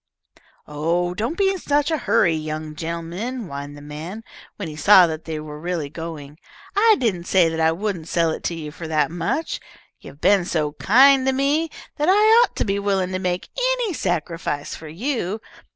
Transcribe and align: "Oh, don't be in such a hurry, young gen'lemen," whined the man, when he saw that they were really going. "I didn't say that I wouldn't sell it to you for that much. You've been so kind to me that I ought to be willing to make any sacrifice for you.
"Oh, 0.67 1.13
don't 1.13 1.37
be 1.37 1.51
in 1.51 1.59
such 1.59 1.91
a 1.91 1.97
hurry, 1.99 2.33
young 2.33 2.73
gen'lemen," 2.75 3.45
whined 3.45 3.77
the 3.77 3.83
man, 3.83 4.23
when 4.55 4.67
he 4.67 4.75
saw 4.75 5.05
that 5.05 5.25
they 5.25 5.39
were 5.39 5.59
really 5.59 5.91
going. 5.91 6.39
"I 6.75 6.95
didn't 6.97 7.25
say 7.25 7.49
that 7.49 7.59
I 7.59 7.71
wouldn't 7.71 8.07
sell 8.07 8.31
it 8.31 8.41
to 8.45 8.55
you 8.55 8.71
for 8.71 8.87
that 8.87 9.11
much. 9.11 9.59
You've 9.99 10.19
been 10.19 10.43
so 10.45 10.71
kind 10.71 11.23
to 11.27 11.33
me 11.33 11.69
that 11.97 12.09
I 12.09 12.41
ought 12.43 12.55
to 12.55 12.65
be 12.65 12.79
willing 12.79 13.11
to 13.11 13.19
make 13.19 13.49
any 13.75 13.93
sacrifice 13.93 14.73
for 14.73 14.87
you. 14.87 15.39